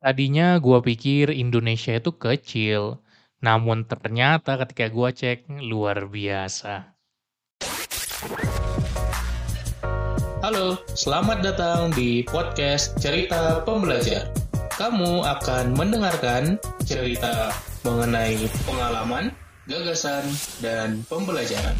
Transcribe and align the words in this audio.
Tadinya 0.00 0.56
gua 0.56 0.80
pikir 0.80 1.28
Indonesia 1.28 1.92
itu 1.92 2.16
kecil, 2.16 3.04
namun 3.44 3.84
ternyata 3.84 4.56
ketika 4.64 4.88
gua 4.88 5.12
cek, 5.12 5.44
luar 5.60 6.08
biasa. 6.08 6.96
Halo, 10.40 10.80
selamat 10.96 11.44
datang 11.44 11.92
di 11.92 12.24
podcast 12.24 12.96
Cerita 12.96 13.60
Pembelajar. 13.60 14.32
Kamu 14.80 15.20
akan 15.20 15.76
mendengarkan 15.76 16.56
cerita 16.88 17.52
mengenai 17.84 18.40
pengalaman, 18.64 19.36
gagasan, 19.68 20.24
dan 20.64 21.04
pembelajaran. 21.12 21.76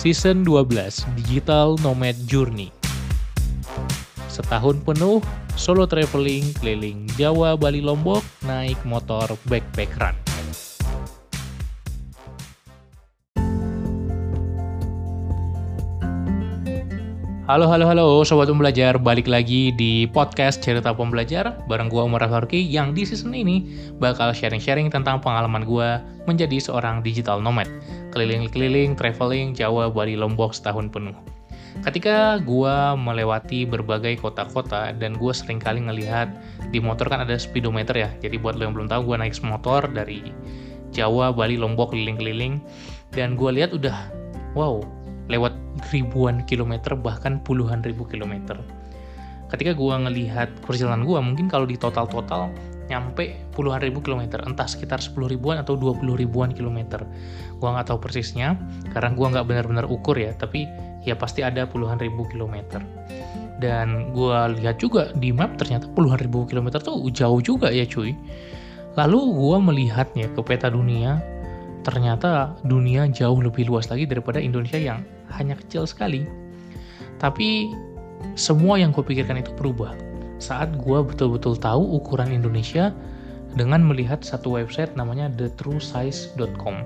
Season 0.00 0.48
12 0.48 1.04
Digital 1.12 1.76
Nomad 1.84 2.16
Journey 2.24 2.72
Setahun 4.32 4.80
penuh 4.80 5.20
solo 5.60 5.84
traveling 5.84 6.56
keliling 6.56 7.04
Jawa, 7.20 7.52
Bali, 7.60 7.84
Lombok 7.84 8.24
naik 8.48 8.80
motor 8.88 9.28
backpack 9.44 9.92
run. 10.00 10.29
Halo, 17.50 17.66
halo, 17.66 17.82
halo 17.82 18.06
Sobat 18.22 18.46
Pembelajar, 18.46 18.94
balik 18.94 19.26
lagi 19.26 19.74
di 19.74 20.06
podcast 20.06 20.62
Cerita 20.62 20.94
Pembelajar 20.94 21.58
bareng 21.66 21.90
gue 21.90 21.98
Umar 21.98 22.22
Farki 22.30 22.62
yang 22.62 22.94
di 22.94 23.02
season 23.02 23.34
ini 23.34 23.66
bakal 23.98 24.30
sharing-sharing 24.30 24.86
tentang 24.86 25.18
pengalaman 25.18 25.66
gue 25.66 25.98
menjadi 26.30 26.62
seorang 26.62 27.02
digital 27.02 27.42
nomad. 27.42 27.66
Keliling-keliling, 28.14 28.94
traveling, 28.94 29.50
Jawa, 29.50 29.90
Bali, 29.90 30.14
Lombok 30.14 30.54
setahun 30.54 30.94
penuh. 30.94 31.18
Ketika 31.82 32.38
gue 32.38 32.76
melewati 32.94 33.66
berbagai 33.66 34.22
kota-kota 34.22 34.94
dan 34.94 35.18
gue 35.18 35.34
sering 35.34 35.58
kali 35.58 35.82
ngelihat 35.82 36.30
di 36.70 36.78
motor 36.78 37.10
kan 37.10 37.26
ada 37.26 37.34
speedometer 37.34 37.98
ya, 37.98 38.14
jadi 38.22 38.38
buat 38.38 38.62
lo 38.62 38.70
yang 38.70 38.78
belum 38.78 38.86
tahu 38.86 39.10
gue 39.10 39.26
naik 39.26 39.34
motor 39.42 39.90
dari 39.90 40.30
Jawa, 40.94 41.34
Bali, 41.34 41.58
Lombok, 41.58 41.98
keliling-keliling 41.98 42.62
dan 43.10 43.34
gue 43.34 43.50
lihat 43.50 43.74
udah 43.74 43.98
wow 44.54 44.99
lewat 45.30 45.54
ribuan 45.94 46.42
kilometer 46.44 46.98
bahkan 46.98 47.38
puluhan 47.40 47.80
ribu 47.86 48.02
kilometer. 48.04 48.58
Ketika 49.50 49.74
gue 49.74 49.94
ngelihat 49.94 50.50
perjalanan 50.62 51.06
gue 51.06 51.18
mungkin 51.18 51.46
kalau 51.50 51.66
di 51.66 51.74
total-total 51.74 52.50
nyampe 52.90 53.38
puluhan 53.54 53.78
ribu 53.78 54.02
kilometer. 54.02 54.42
Entah 54.42 54.66
sekitar 54.66 54.98
10 54.98 55.14
ribuan 55.30 55.62
atau 55.62 55.78
20 55.78 56.02
ribuan 56.18 56.50
kilometer. 56.50 57.06
Gue 57.62 57.68
nggak 57.70 57.94
tahu 57.94 57.98
persisnya 58.02 58.58
karena 58.90 59.14
gue 59.14 59.26
nggak 59.30 59.46
benar-benar 59.46 59.86
ukur 59.86 60.18
ya 60.18 60.34
tapi 60.34 60.66
ya 61.06 61.14
pasti 61.14 61.46
ada 61.46 61.66
puluhan 61.70 62.02
ribu 62.02 62.26
kilometer. 62.26 62.82
Dan 63.62 64.10
gue 64.10 64.38
lihat 64.58 64.82
juga 64.82 65.14
di 65.14 65.30
map 65.30 65.54
ternyata 65.54 65.86
puluhan 65.94 66.18
ribu 66.18 66.46
kilometer 66.50 66.82
tuh 66.82 67.06
jauh 67.14 67.38
juga 67.38 67.70
ya 67.70 67.86
cuy. 67.86 68.14
Lalu 68.98 69.18
gue 69.38 69.56
melihatnya 69.62 70.26
ke 70.34 70.40
peta 70.42 70.66
dunia 70.66 71.22
ternyata 71.80 72.52
dunia 72.60 73.08
jauh 73.08 73.40
lebih 73.40 73.70
luas 73.70 73.88
lagi 73.88 74.04
daripada 74.04 74.36
Indonesia 74.36 74.76
yang 74.76 75.00
hanya 75.34 75.54
kecil 75.58 75.86
sekali. 75.86 76.26
Tapi 77.20 77.72
semua 78.36 78.76
yang 78.76 78.92
gue 78.92 79.04
pikirkan 79.04 79.40
itu 79.40 79.52
berubah 79.56 79.92
saat 80.40 80.72
gue 80.80 80.98
betul-betul 81.04 81.54
tahu 81.60 82.00
ukuran 82.00 82.32
Indonesia 82.32 82.96
dengan 83.54 83.82
melihat 83.82 84.22
satu 84.22 84.56
website 84.56 84.94
namanya 84.96 85.28
thetruesize.com. 85.36 86.76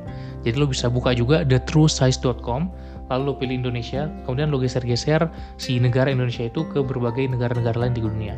Jadi 0.42 0.56
lo 0.56 0.67
bisa 0.69 0.89
buka 0.89 1.12
juga 1.12 1.45
thetruesize.com, 1.45 2.73
lalu 3.12 3.23
lo 3.23 3.33
pilih 3.36 3.62
Indonesia, 3.64 4.09
kemudian 4.25 4.48
lo 4.48 4.58
geser-geser 4.58 5.29
si 5.61 5.77
negara 5.77 6.11
Indonesia 6.11 6.48
itu 6.48 6.64
ke 6.73 6.81
berbagai 6.81 7.29
negara-negara 7.31 7.84
lain 7.89 7.95
di 7.95 8.03
dunia. 8.03 8.34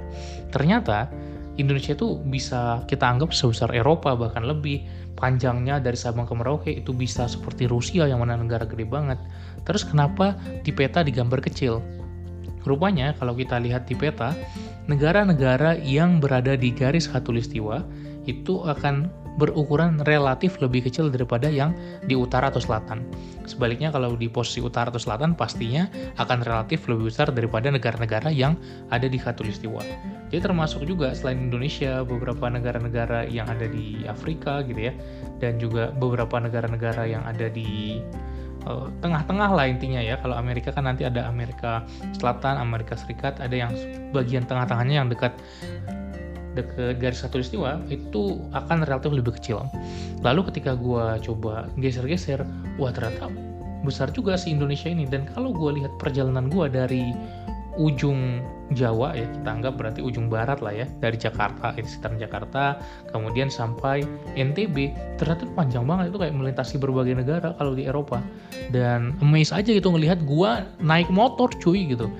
Ternyata 0.51 1.07
Indonesia 1.57 1.97
itu 1.97 2.21
bisa 2.29 2.85
kita 2.85 3.09
anggap 3.09 3.33
sebesar 3.33 3.73
Eropa 3.73 4.13
bahkan 4.17 4.45
lebih. 4.45 4.85
Panjangnya 5.17 5.81
dari 5.81 5.97
Sabang 5.97 6.29
ke 6.29 6.37
Merauke 6.37 6.69
itu 6.69 6.93
bisa 6.93 7.25
seperti 7.25 7.65
Rusia 7.65 8.05
yang 8.05 8.21
mana 8.21 8.37
negara 8.37 8.69
gede 8.69 8.85
banget. 8.85 9.17
Terus 9.65 9.89
kenapa 9.89 10.37
di 10.61 10.69
peta 10.77 11.01
digambar 11.01 11.41
kecil? 11.41 11.81
Rupanya 12.69 13.17
kalau 13.17 13.33
kita 13.33 13.57
lihat 13.57 13.89
di 13.89 13.97
peta 13.97 14.37
negara-negara 14.85 15.81
yang 15.81 16.21
berada 16.21 16.53
di 16.53 16.69
garis 16.69 17.09
khatulistiwa 17.09 17.81
itu 18.29 18.61
akan 18.69 19.09
berukuran 19.37 20.01
relatif 20.09 20.57
lebih 20.65 20.89
kecil 20.89 21.13
daripada 21.13 21.47
yang 21.47 21.77
di 22.09 22.17
utara 22.17 22.49
atau 22.49 22.61
selatan. 22.61 23.05
Sebaliknya 23.45 23.93
kalau 23.93 24.17
di 24.17 24.27
posisi 24.33 24.65
utara 24.65 24.89
atau 24.89 25.01
selatan 25.01 25.37
pastinya 25.37 25.87
akan 26.17 26.43
relatif 26.43 26.89
lebih 26.89 27.13
besar 27.13 27.31
daripada 27.31 27.69
negara-negara 27.69 28.33
yang 28.33 28.57
ada 28.89 29.07
di 29.07 29.21
khatulistiwa. 29.21 29.85
Jadi 30.33 30.41
termasuk 30.43 30.83
juga 30.89 31.15
selain 31.15 31.39
Indonesia 31.39 32.03
beberapa 32.03 32.51
negara-negara 32.51 33.31
yang 33.31 33.47
ada 33.47 33.69
di 33.71 34.03
Afrika 34.09 34.65
gitu 34.67 34.91
ya 34.91 34.93
dan 35.39 35.61
juga 35.61 35.93
beberapa 35.95 36.41
negara-negara 36.41 37.07
yang 37.07 37.23
ada 37.23 37.47
di 37.47 38.01
eh, 38.67 38.87
tengah-tengah 39.05 39.51
lah 39.55 39.67
intinya 39.69 40.03
ya 40.03 40.19
kalau 40.19 40.35
Amerika 40.35 40.75
kan 40.75 40.89
nanti 40.89 41.07
ada 41.07 41.29
Amerika 41.31 41.87
Selatan 42.17 42.59
Amerika 42.59 42.99
Serikat 42.99 43.39
ada 43.39 43.55
yang 43.55 43.71
bagian 44.11 44.49
tengah-tengahnya 44.49 45.05
yang 45.05 45.09
dekat 45.13 45.37
dekat 46.57 46.97
garis 46.97 47.21
khatulistiwa 47.21 47.85
itu 47.93 48.41
akan 48.57 48.89
relatif 48.89 49.13
lebih 49.13 49.37
kecil. 49.37 49.69
Lalu 50.25 50.49
ketika 50.49 50.73
gue 50.75 51.21
coba 51.21 51.69
geser-geser, 51.77 52.41
wah 52.81 52.91
ternyata 52.91 53.29
besar 53.85 54.09
juga 54.11 54.41
si 54.41 54.51
Indonesia 54.51 54.89
ini. 54.89 55.05
Dan 55.05 55.29
kalau 55.37 55.53
gue 55.53 55.79
lihat 55.79 55.93
perjalanan 56.01 56.49
gue 56.49 56.67
dari 56.73 57.13
ujung 57.77 58.41
Jawa 58.75 59.15
ya 59.15 59.31
kita 59.31 59.47
anggap 59.47 59.79
berarti 59.79 60.03
ujung 60.03 60.27
barat 60.27 60.59
lah 60.59 60.75
ya 60.75 60.91
dari 60.99 61.15
Jakarta 61.15 61.71
itu 61.79 61.87
sekitar 61.87 62.19
Jakarta 62.19 62.83
kemudian 63.15 63.47
sampai 63.47 64.03
NTB 64.35 64.91
ternyata 65.23 65.47
panjang 65.55 65.87
banget 65.87 66.11
itu 66.11 66.19
kayak 66.19 66.35
melintasi 66.35 66.75
berbagai 66.83 67.15
negara 67.15 67.55
kalau 67.55 67.79
di 67.79 67.87
Eropa 67.87 68.19
dan 68.75 69.15
amazed 69.23 69.55
aja 69.55 69.71
gitu 69.71 69.87
ngelihat 69.95 70.19
gua 70.27 70.67
naik 70.83 71.07
motor 71.15 71.47
cuy 71.63 71.87
gitu 71.95 72.11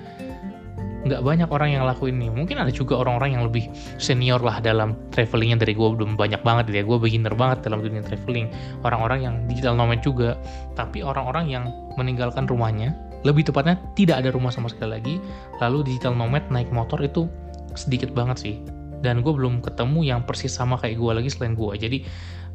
nggak 1.07 1.23
banyak 1.23 1.49
orang 1.49 1.69
yang 1.73 1.83
lakuin 1.87 2.19
ini. 2.19 2.29
Mungkin 2.29 2.59
ada 2.59 2.71
juga 2.71 2.99
orang-orang 2.99 3.39
yang 3.39 3.43
lebih 3.47 3.71
senior 3.97 4.43
lah 4.43 4.59
dalam 4.59 4.95
travelingnya 5.15 5.63
dari 5.63 5.73
gue 5.73 5.87
belum 5.87 6.19
banyak 6.19 6.43
banget 6.43 6.71
ya. 6.71 6.83
Gue 6.83 6.99
beginner 6.99 7.33
banget 7.33 7.65
dalam 7.65 7.79
dunia 7.79 8.03
traveling 8.03 8.51
orang-orang 8.83 9.19
yang 9.23 9.35
digital 9.47 9.73
nomad 9.73 10.03
juga. 10.03 10.35
Tapi 10.75 11.01
orang-orang 11.01 11.47
yang 11.47 11.65
meninggalkan 11.95 12.45
rumahnya 12.45 12.93
lebih 13.25 13.49
tepatnya 13.49 13.81
tidak 13.97 14.21
ada 14.21 14.29
rumah 14.29 14.53
sama 14.53 14.69
sekali 14.69 15.01
lagi 15.01 15.15
lalu 15.57 15.81
digital 15.89 16.13
nomad 16.13 16.45
naik 16.53 16.69
motor 16.69 17.01
itu 17.01 17.25
sedikit 17.73 18.13
banget 18.13 18.37
sih. 18.37 18.55
Dan 18.97 19.21
gue 19.21 19.29
belum 19.29 19.61
ketemu 19.61 20.09
yang 20.09 20.25
persis 20.25 20.53
sama 20.53 20.77
kayak 20.81 20.97
gue 20.97 21.11
lagi 21.21 21.29
selain 21.29 21.53
gue 21.53 21.73
jadi 21.77 21.97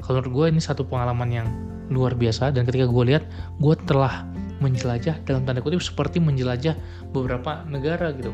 kalau 0.02 0.18
menurut 0.18 0.30
gue 0.34 0.46
ini 0.58 0.60
satu 0.60 0.82
pengalaman 0.82 1.30
yang 1.30 1.46
luar 1.92 2.16
biasa. 2.16 2.50
Dan 2.50 2.66
ketika 2.66 2.88
gue 2.88 3.04
lihat 3.14 3.24
gue 3.60 3.74
telah 3.86 4.26
menjelajah 4.62 5.18
dalam 5.26 5.42
tanda 5.42 5.58
kutip 5.58 5.82
seperti 5.82 6.22
menjelajah 6.22 6.78
beberapa 7.10 7.66
negara 7.66 8.14
gitu. 8.14 8.30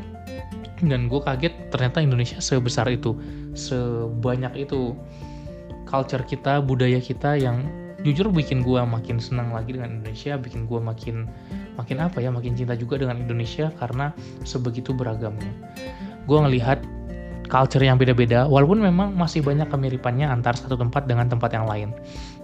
Dan 0.79 1.11
gue 1.11 1.19
kaget 1.19 1.73
ternyata 1.73 1.99
Indonesia 1.99 2.37
sebesar 2.39 2.87
itu 2.93 3.17
sebanyak 3.57 4.69
itu. 4.69 4.93
Culture 5.89 6.21
kita 6.21 6.61
budaya 6.61 7.01
kita 7.01 7.33
yang 7.33 7.65
jujur 8.05 8.31
bikin 8.31 8.61
gue 8.63 8.79
makin 8.79 9.17
senang 9.19 9.51
lagi 9.51 9.75
dengan 9.75 9.99
Indonesia 9.99 10.39
bikin 10.39 10.69
gue 10.69 10.79
makin 10.79 11.27
makin 11.75 11.97
apa 11.99 12.23
ya 12.23 12.31
makin 12.31 12.55
cinta 12.55 12.77
juga 12.77 13.01
dengan 13.01 13.19
Indonesia 13.19 13.73
karena 13.75 14.13
sebegitu 14.45 14.95
beragamnya. 14.95 15.51
Gue 16.29 16.39
ngelihat 16.39 16.79
culture 17.49 17.81
yang 17.81 17.97
beda-beda 17.97 18.45
walaupun 18.45 18.79
memang 18.79 19.17
masih 19.17 19.41
banyak 19.41 19.67
kemiripannya 19.67 20.29
antar 20.29 20.53
satu 20.53 20.77
tempat 20.77 21.09
dengan 21.09 21.25
tempat 21.27 21.49
yang 21.51 21.65
lain 21.65 21.89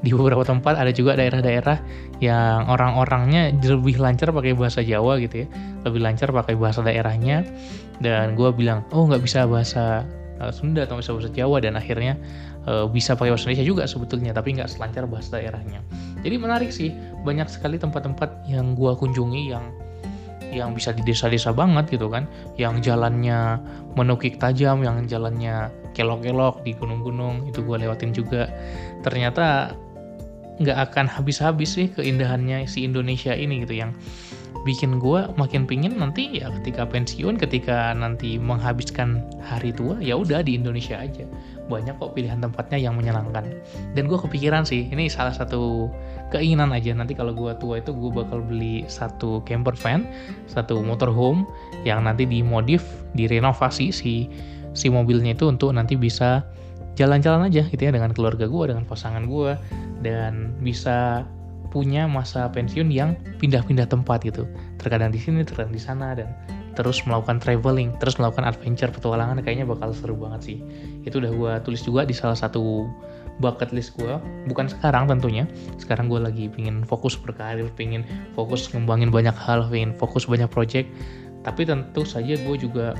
di 0.03 0.11
beberapa 0.11 0.43
tempat 0.43 0.75
ada 0.75 0.91
juga 0.91 1.15
daerah-daerah 1.15 1.79
yang 2.19 2.67
orang-orangnya 2.67 3.55
lebih 3.55 3.97
lancar 3.97 4.29
pakai 4.35 4.53
bahasa 4.53 4.83
Jawa 4.83 5.17
gitu 5.23 5.45
ya. 5.45 5.47
Lebih 5.87 6.01
lancar 6.03 6.29
pakai 6.35 6.53
bahasa 6.59 6.83
daerahnya. 6.83 7.47
Dan 8.03 8.35
gue 8.35 8.51
bilang 8.51 8.83
oh 8.91 9.07
nggak 9.07 9.23
bisa 9.23 9.47
bahasa 9.47 10.03
uh, 10.43 10.51
Sunda 10.51 10.83
atau 10.83 10.99
bisa 10.99 11.15
bahasa 11.15 11.31
Jawa. 11.31 11.57
Dan 11.63 11.79
akhirnya 11.79 12.19
uh, 12.67 12.85
bisa 12.91 13.15
pakai 13.15 13.33
bahasa 13.33 13.47
Indonesia 13.49 13.65
juga 13.65 13.83
sebetulnya 13.87 14.31
tapi 14.35 14.59
nggak 14.59 14.69
selancar 14.69 15.07
bahasa 15.07 15.39
daerahnya. 15.39 15.79
Jadi 16.21 16.35
menarik 16.37 16.69
sih 16.69 16.91
banyak 17.23 17.47
sekali 17.47 17.79
tempat-tempat 17.79 18.49
yang 18.51 18.75
gue 18.75 18.91
kunjungi 18.93 19.43
yang 19.49 19.65
yang 20.55 20.71
bisa 20.71 20.95
di 20.95 21.03
desa-desa 21.03 21.51
banget 21.51 21.97
gitu 21.97 22.11
kan. 22.11 22.27
Yang 22.59 22.91
jalannya 22.91 23.59
menukik 23.95 24.37
tajam 24.37 24.83
yang 24.85 25.03
jalannya 25.07 25.71
kelok-kelok 25.95 26.61
di 26.67 26.75
gunung-gunung 26.75 27.47
itu 27.47 27.63
gue 27.63 27.77
lewatin 27.79 28.11
juga. 28.11 28.51
Ternyata 29.01 29.75
nggak 30.59 30.77
akan 30.91 31.05
habis-habis 31.11 31.75
sih 31.75 31.87
keindahannya 31.91 32.63
si 32.67 32.87
Indonesia 32.87 33.35
ini 33.35 33.63
gitu. 33.67 33.83
Yang 33.83 33.91
bikin 34.65 34.97
gue 34.97 35.29
makin 35.37 35.69
pingin 35.69 35.93
nanti 36.01 36.41
ya 36.41 36.49
ketika 36.59 36.89
pensiun 36.89 37.37
ketika 37.37 37.93
nanti 37.93 38.41
menghabiskan 38.41 39.21
hari 39.45 39.69
tua 39.69 40.01
ya 40.01 40.17
udah 40.17 40.41
di 40.41 40.57
Indonesia 40.57 40.97
aja. 40.97 41.27
Banyak 41.69 41.97
kok 42.01 42.17
pilihan 42.17 42.41
tempatnya 42.41 42.77
yang 42.81 42.97
menyenangkan. 42.97 43.45
Dan 43.93 44.09
gue 44.09 44.17
kepikiran 44.17 44.65
sih 44.65 44.89
ini 44.89 45.11
salah 45.11 45.33
satu 45.33 45.91
keinginan 46.33 46.73
aja. 46.73 46.95
Nanti 46.97 47.13
kalau 47.13 47.35
gue 47.35 47.51
tua 47.61 47.83
itu 47.83 47.93
gue 47.93 48.11
bakal 48.13 48.41
beli 48.41 48.87
satu 48.89 49.43
camper 49.43 49.75
van 49.77 50.07
satu 50.49 50.81
motorhome 50.81 51.45
yang 51.83 52.07
nanti 52.07 52.25
dimodif 52.25 52.81
direnovasi 53.13 53.93
si 53.93 54.31
si 54.75 54.91
mobilnya 54.91 55.33
itu 55.33 55.47
untuk 55.47 55.71
nanti 55.71 55.95
bisa 55.95 56.43
jalan-jalan 56.95 57.51
aja 57.51 57.63
gitu 57.67 57.81
ya 57.81 57.91
dengan 57.91 58.15
keluarga 58.15 58.47
gue 58.47 58.63
dengan 58.71 58.87
pasangan 58.87 59.27
gue 59.27 59.59
dan 60.03 60.55
bisa 60.59 61.23
punya 61.75 62.07
masa 62.07 62.47
pensiun 62.47 62.87
yang 62.87 63.19
pindah-pindah 63.43 63.91
tempat 63.91 64.23
gitu. 64.23 64.47
Terkadang 64.79 65.11
di 65.11 65.19
sini 65.19 65.43
terkadang 65.43 65.75
di 65.75 65.81
sana 65.81 66.15
dan 66.15 66.31
terus 66.75 67.03
melakukan 67.07 67.39
traveling 67.39 67.95
terus 67.99 68.19
melakukan 68.19 68.43
adventure 68.47 68.91
petualangan 68.91 69.39
kayaknya 69.43 69.67
bakal 69.67 69.91
seru 69.91 70.15
banget 70.15 70.41
sih. 70.43 70.57
Itu 71.03 71.19
udah 71.19 71.31
gue 71.35 71.51
tulis 71.67 71.83
juga 71.83 72.07
di 72.07 72.15
salah 72.15 72.35
satu 72.35 72.87
bucket 73.43 73.75
list 73.75 73.99
gue 73.99 74.15
bukan 74.47 74.71
sekarang 74.71 75.11
tentunya. 75.11 75.43
Sekarang 75.75 76.07
gue 76.07 76.19
lagi 76.19 76.47
pingin 76.47 76.87
fokus 76.87 77.19
berkarir 77.19 77.67
pingin 77.75 78.07
fokus 78.35 78.71
ngembangin 78.71 79.11
banyak 79.11 79.35
hal 79.35 79.67
pingin 79.67 79.91
fokus 79.99 80.27
banyak 80.27 80.47
project. 80.47 80.87
Tapi 81.43 81.67
tentu 81.67 82.07
saja 82.07 82.39
gue 82.39 82.55
juga 82.55 82.95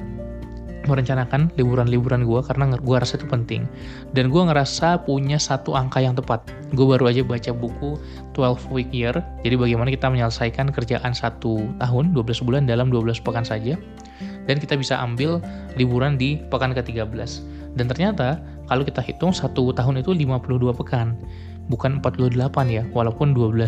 merencanakan 0.88 1.54
liburan-liburan 1.60 2.26
gue 2.26 2.42
karena 2.46 2.74
gue 2.78 2.96
rasa 2.98 3.18
itu 3.18 3.28
penting. 3.28 3.66
Dan 4.14 4.32
gue 4.32 4.42
ngerasa 4.42 5.06
punya 5.06 5.38
satu 5.38 5.74
angka 5.74 6.02
yang 6.02 6.14
tepat. 6.18 6.46
Gue 6.74 6.86
baru 6.86 7.12
aja 7.12 7.22
baca 7.26 7.52
buku 7.52 7.98
12 8.34 8.74
week 8.74 8.90
year. 8.94 9.14
Jadi 9.44 9.56
bagaimana 9.58 9.90
kita 9.92 10.08
menyelesaikan 10.10 10.70
kerjaan 10.72 11.12
satu 11.12 11.62
tahun 11.78 12.14
12 12.14 12.46
bulan 12.46 12.64
dalam 12.70 12.94
12 12.94 13.22
pekan 13.22 13.44
saja. 13.44 13.78
Dan 14.46 14.62
kita 14.62 14.78
bisa 14.78 15.02
ambil 15.02 15.42
liburan 15.74 16.22
di 16.22 16.38
pekan 16.54 16.72
ke-13 16.78 17.56
dan 17.76 17.92
ternyata 17.92 18.40
kalau 18.72 18.88
kita 18.88 19.04
hitung 19.04 19.36
satu 19.36 19.76
tahun 19.76 20.02
itu 20.02 20.16
52 20.16 20.80
pekan 20.80 21.14
bukan 21.68 22.00
48 22.00 22.40
ya 22.72 22.84
walaupun 22.96 23.36
12 23.36 23.60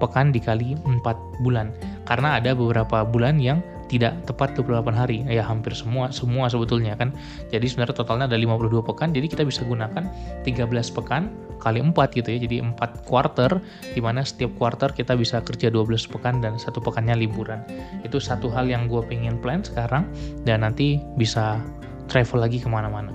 pekan 0.00 0.32
dikali 0.32 0.78
4 0.80 1.44
bulan. 1.44 1.74
Karena 2.08 2.40
ada 2.40 2.56
beberapa 2.56 3.04
bulan 3.04 3.36
yang 3.36 3.60
tidak 3.90 4.22
tepat 4.22 4.54
28 4.54 4.94
hari. 4.94 5.26
Ya 5.26 5.42
hampir 5.42 5.74
semua 5.74 6.14
semua 6.14 6.46
sebetulnya 6.46 6.94
kan. 6.94 7.10
Jadi 7.50 7.66
sebenarnya 7.66 7.98
totalnya 7.98 8.30
ada 8.30 8.38
52 8.38 8.86
pekan 8.86 9.10
jadi 9.10 9.26
kita 9.26 9.42
bisa 9.42 9.66
gunakan 9.66 10.06
13 10.46 10.70
pekan 10.94 11.34
kali 11.58 11.82
4 11.82 11.92
gitu 12.14 12.28
ya. 12.30 12.38
Jadi 12.38 12.56
4 12.62 12.78
quarter 13.02 13.58
di 13.92 13.98
mana 13.98 14.22
setiap 14.22 14.54
quarter 14.54 14.94
kita 14.94 15.18
bisa 15.18 15.42
kerja 15.42 15.68
12 15.74 16.06
pekan 16.06 16.38
dan 16.38 16.54
satu 16.56 16.78
pekannya 16.78 17.18
liburan. 17.18 17.66
Itu 18.06 18.22
satu 18.22 18.46
hal 18.54 18.70
yang 18.70 18.86
gue 18.86 19.02
pengen 19.02 19.42
plan 19.42 19.66
sekarang 19.66 20.06
dan 20.46 20.62
nanti 20.62 21.02
bisa 21.18 21.58
travel 22.06 22.46
lagi 22.46 22.62
ke 22.62 22.70
mana-mana. 22.70 23.10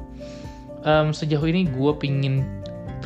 Um, 0.86 1.10
sejauh 1.10 1.50
ini 1.50 1.66
gue 1.66 1.92
pingin 1.98 2.46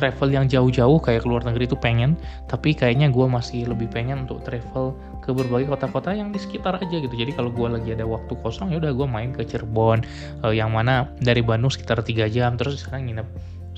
travel 0.00 0.32
yang 0.32 0.48
jauh-jauh 0.48 0.96
kayak 1.04 1.22
ke 1.22 1.28
luar 1.28 1.44
negeri 1.44 1.68
itu 1.68 1.76
pengen. 1.76 2.16
Tapi 2.48 2.72
kayaknya 2.72 3.12
gue 3.12 3.28
masih 3.28 3.68
lebih 3.68 3.92
pengen 3.92 4.24
untuk 4.24 4.40
travel 4.48 4.96
ke 5.20 5.36
berbagai 5.36 5.68
kota-kota 5.68 6.16
yang 6.16 6.32
di 6.32 6.40
sekitar 6.40 6.80
aja 6.80 6.96
gitu. 6.96 7.12
Jadi 7.12 7.36
kalau 7.36 7.52
gue 7.52 7.68
lagi 7.68 7.92
ada 7.92 8.08
waktu 8.08 8.32
kosong 8.40 8.72
ya 8.72 8.80
udah 8.80 8.96
gue 8.96 9.04
main 9.06 9.36
ke 9.36 9.44
Cirebon. 9.44 10.00
Uh, 10.40 10.56
yang 10.56 10.72
mana 10.72 11.04
dari 11.20 11.44
Bandung 11.44 11.68
sekitar 11.68 12.00
tiga 12.00 12.24
jam 12.32 12.56
terus 12.56 12.80
sekarang 12.80 13.12
nginep 13.12 13.28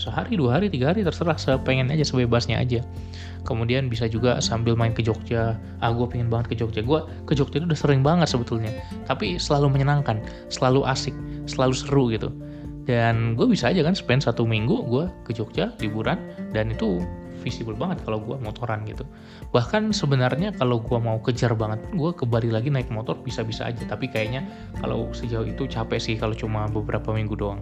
sehari 0.01 0.41
dua 0.41 0.57
hari 0.57 0.73
tiga 0.73 0.89
hari 0.89 1.05
terserah 1.05 1.37
sepengen 1.37 1.91
aja 1.91 2.07
sebebasnya 2.07 2.63
aja. 2.63 2.81
Kemudian 3.43 3.91
bisa 3.91 4.07
juga 4.07 4.39
sambil 4.39 4.79
main 4.79 4.95
ke 4.95 5.03
Jogja. 5.03 5.59
Ah 5.83 5.91
gue 5.91 6.07
pengen 6.07 6.31
banget 6.31 6.55
ke 6.55 6.63
Jogja. 6.63 6.81
Gue 6.87 7.03
ke 7.27 7.35
Jogja 7.35 7.59
itu 7.59 7.67
udah 7.67 7.77
sering 7.77 8.01
banget 8.07 8.31
sebetulnya. 8.31 8.71
Tapi 9.11 9.37
selalu 9.37 9.75
menyenangkan 9.75 10.23
selalu 10.49 10.87
asik 10.87 11.13
selalu 11.51 11.75
seru 11.75 12.07
gitu 12.15 12.31
dan 12.83 13.39
gue 13.39 13.47
bisa 13.47 13.71
aja 13.71 13.83
kan 13.87 13.95
spend 13.95 14.27
satu 14.27 14.43
minggu 14.43 14.87
gue 14.91 15.05
ke 15.23 15.31
Jogja 15.37 15.71
liburan 15.79 16.19
dan 16.51 16.75
itu 16.75 17.03
visible 17.43 17.75
banget 17.75 17.99
kalau 18.07 18.23
gue 18.23 18.39
motoran 18.39 18.87
gitu. 18.87 19.03
Bahkan 19.51 19.91
sebenarnya 19.91 20.55
kalau 20.55 20.79
gue 20.79 20.99
mau 21.03 21.19
kejar 21.19 21.59
banget 21.59 21.83
gue 21.91 22.11
ke 22.15 22.23
Bali 22.23 22.55
lagi 22.55 22.71
naik 22.71 22.89
motor 22.95 23.19
bisa-bisa 23.19 23.67
aja. 23.67 23.83
Tapi 23.83 24.07
kayaknya 24.07 24.47
kalau 24.79 25.11
sejauh 25.11 25.45
itu 25.45 25.67
capek 25.67 25.99
sih 25.99 26.15
kalau 26.15 26.33
cuma 26.39 26.71
beberapa 26.71 27.11
minggu 27.11 27.35
doang. 27.35 27.61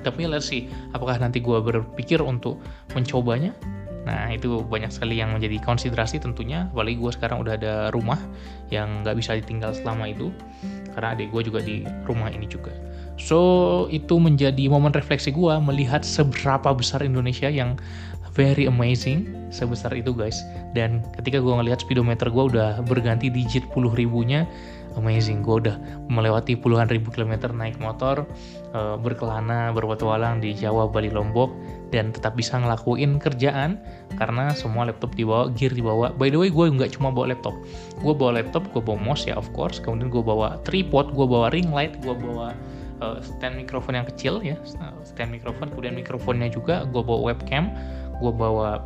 Tapi 0.00 0.24
let's 0.24 0.48
see 0.48 0.72
apakah 0.96 1.20
nanti 1.20 1.44
gue 1.44 1.60
berpikir 1.60 2.24
untuk 2.24 2.56
mencobanya? 2.96 3.52
Nah 4.04 4.28
itu 4.32 4.60
banyak 4.64 4.92
sekali 4.92 5.20
yang 5.20 5.36
menjadi 5.36 5.60
konsiderasi 5.64 6.20
tentunya. 6.20 6.68
Apalagi 6.72 6.96
gue 6.96 7.12
sekarang 7.12 7.44
udah 7.44 7.54
ada 7.56 7.74
rumah 7.92 8.20
yang 8.72 9.04
nggak 9.04 9.16
bisa 9.20 9.36
ditinggal 9.36 9.76
selama 9.76 10.12
itu. 10.12 10.32
Karena 10.96 11.16
adik 11.16 11.32
gue 11.32 11.42
juga 11.44 11.60
di 11.64 11.84
rumah 12.08 12.28
ini 12.32 12.48
juga. 12.48 12.72
So 13.14 13.38
itu 13.94 14.18
menjadi 14.18 14.66
momen 14.66 14.90
refleksi 14.90 15.30
gue 15.30 15.54
melihat 15.62 16.02
seberapa 16.02 16.74
besar 16.74 17.00
Indonesia 17.06 17.46
yang 17.46 17.78
very 18.34 18.66
amazing 18.66 19.30
sebesar 19.54 19.94
itu 19.94 20.10
guys. 20.10 20.42
Dan 20.74 21.06
ketika 21.14 21.38
gue 21.38 21.54
ngelihat 21.54 21.86
speedometer 21.86 22.26
gue 22.26 22.44
udah 22.50 22.82
berganti 22.82 23.30
digit 23.30 23.62
puluh 23.70 23.94
ribunya, 23.94 24.42
amazing. 24.98 25.46
Gue 25.46 25.62
udah 25.62 25.78
melewati 26.10 26.58
puluhan 26.58 26.90
ribu 26.90 27.14
kilometer 27.14 27.54
naik 27.54 27.78
motor, 27.78 28.26
uh, 28.74 28.98
berkelana, 28.98 29.70
berpetualang 29.70 30.42
di 30.42 30.50
Jawa, 30.50 30.90
Bali, 30.90 31.14
Lombok, 31.14 31.54
dan 31.94 32.10
tetap 32.10 32.34
bisa 32.34 32.58
ngelakuin 32.58 33.22
kerjaan 33.22 33.78
karena 34.18 34.50
semua 34.58 34.90
laptop 34.90 35.14
dibawa, 35.14 35.54
gear 35.54 35.70
dibawa. 35.70 36.10
By 36.18 36.34
the 36.34 36.38
way, 36.42 36.50
gue 36.50 36.66
nggak 36.74 36.98
cuma 36.98 37.14
bawa 37.14 37.30
laptop. 37.30 37.54
Gue 38.02 38.10
bawa 38.18 38.42
laptop, 38.42 38.66
gue 38.74 38.82
bawa 38.82 38.98
mouse 38.98 39.30
ya 39.30 39.38
of 39.38 39.46
course. 39.54 39.78
Kemudian 39.78 40.10
gue 40.10 40.22
bawa 40.26 40.58
tripod, 40.66 41.14
gue 41.14 41.22
bawa 41.22 41.54
ring 41.54 41.70
light, 41.70 41.94
gue 42.02 42.18
bawa 42.18 42.50
uh, 43.00 43.18
stand 43.22 43.58
mikrofon 43.58 43.98
yang 43.98 44.06
kecil 44.06 44.38
ya 44.44 44.58
stand 45.02 45.30
mikrofon 45.32 45.72
kemudian 45.72 45.94
mikrofonnya 45.96 46.52
juga 46.52 46.84
gue 46.86 47.02
bawa 47.02 47.34
webcam 47.34 47.72
gue 48.20 48.32
bawa 48.34 48.84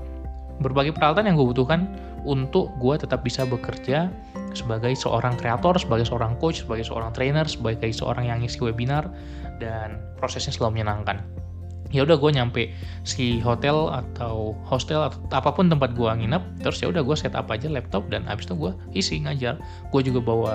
berbagai 0.63 0.95
peralatan 0.95 1.31
yang 1.31 1.37
gue 1.39 1.49
butuhkan 1.55 1.87
untuk 2.27 2.75
gue 2.83 2.99
tetap 2.99 3.23
bisa 3.23 3.47
bekerja 3.47 4.11
sebagai 4.57 4.91
seorang 4.99 5.39
kreator, 5.39 5.79
sebagai 5.79 6.09
seorang 6.09 6.35
coach, 6.43 6.67
sebagai 6.67 6.83
seorang 6.83 7.15
trainer, 7.15 7.47
sebagai 7.47 7.95
seorang 7.95 8.27
yang 8.27 8.43
ngisi 8.43 8.59
webinar 8.65 9.07
dan 9.63 10.03
prosesnya 10.19 10.51
selalu 10.51 10.81
menyenangkan. 10.81 11.23
Ya 11.89 12.05
udah 12.05 12.21
gue 12.21 12.31
nyampe 12.37 12.63
si 13.01 13.41
hotel 13.41 13.89
atau 13.89 14.53
hostel 14.69 15.09
atau 15.09 15.25
apa 15.33 15.57
pun 15.57 15.73
tempat 15.73 15.97
gue 15.97 16.05
nginep, 16.05 16.61
terus 16.61 16.85
ya 16.85 16.93
udah 16.93 17.01
gue 17.01 17.17
setup 17.17 17.49
aja 17.49 17.65
laptop 17.71 18.13
dan 18.13 18.29
habis 18.29 18.45
itu 18.45 18.55
gue 18.61 18.73
isi 18.93 19.17
ngajar. 19.25 19.57
Gue 19.89 20.05
juga 20.05 20.21
bawa 20.21 20.55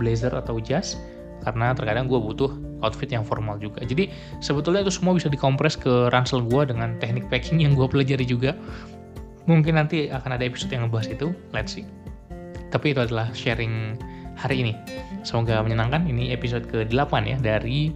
blazer 0.00 0.32
atau 0.32 0.56
jas 0.56 0.96
karena 1.44 1.76
terkadang 1.76 2.08
gue 2.08 2.16
butuh 2.16 2.48
outfit 2.80 3.08
yang 3.08 3.24
formal 3.24 3.56
juga. 3.56 3.82
Jadi 3.84 4.10
sebetulnya 4.40 4.84
itu 4.84 4.92
semua 4.92 5.16
bisa 5.16 5.28
dikompres 5.28 5.76
ke 5.76 6.08
ransel 6.12 6.44
gue 6.44 6.68
dengan 6.68 6.96
teknik 6.98 7.28
packing 7.28 7.62
yang 7.64 7.76
gue 7.76 7.86
pelajari 7.86 8.24
juga. 8.24 8.56
Mungkin 9.48 9.80
nanti 9.80 10.12
akan 10.12 10.36
ada 10.36 10.44
episode 10.44 10.70
yang 10.70 10.86
ngebahas 10.86 11.08
itu, 11.10 11.32
let's 11.50 11.74
see. 11.74 11.86
Tapi 12.70 12.94
itu 12.94 13.00
adalah 13.02 13.32
sharing 13.34 13.98
hari 14.38 14.62
ini. 14.64 14.72
Semoga 15.26 15.60
menyenangkan. 15.60 16.06
Ini 16.06 16.32
episode 16.32 16.64
ke-8 16.70 17.12
ya 17.26 17.36
dari 17.40 17.92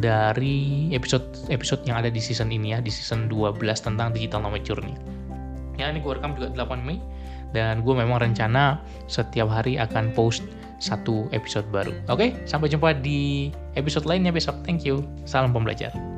dari 0.00 0.90
episode 0.90 1.26
episode 1.52 1.86
yang 1.86 2.00
ada 2.00 2.10
di 2.10 2.18
season 2.18 2.50
ini 2.50 2.74
ya, 2.74 2.78
di 2.82 2.90
season 2.90 3.30
12 3.30 3.60
tentang 3.78 4.10
digital 4.10 4.42
nomad 4.42 4.66
journey. 4.66 4.96
Ya, 5.78 5.90
ini 5.90 6.02
gue 6.02 6.16
rekam 6.16 6.34
juga 6.34 6.50
8 6.54 6.82
Mei 6.82 6.98
dan 7.54 7.86
gue 7.86 7.94
memang 7.94 8.18
rencana 8.18 8.82
setiap 9.06 9.46
hari 9.46 9.78
akan 9.78 10.10
post 10.10 10.42
satu 10.84 11.32
episode 11.32 11.64
baru. 11.72 11.96
Oke, 12.12 12.36
sampai 12.44 12.68
jumpa 12.68 12.92
di 13.00 13.48
episode 13.80 14.04
lainnya 14.04 14.30
besok. 14.30 14.60
Thank 14.68 14.84
you. 14.84 15.00
Salam 15.24 15.56
pembelajar. 15.56 16.13